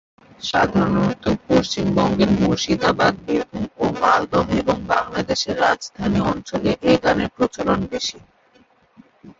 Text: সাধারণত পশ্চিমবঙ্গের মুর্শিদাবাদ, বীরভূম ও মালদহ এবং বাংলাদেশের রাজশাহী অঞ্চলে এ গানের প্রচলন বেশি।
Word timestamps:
সাধারণত 0.41 1.23
পশ্চিমবঙ্গের 1.47 2.31
মুর্শিদাবাদ, 2.39 3.13
বীরভূম 3.25 3.65
ও 3.77 3.85
মালদহ 4.01 4.47
এবং 4.61 4.77
বাংলাদেশের 4.93 5.55
রাজশাহী 5.63 6.19
অঞ্চলে 6.31 6.71
এ 6.83 6.93
গানের 7.03 7.29
প্রচলন 7.35 7.79
বেশি। 7.91 8.17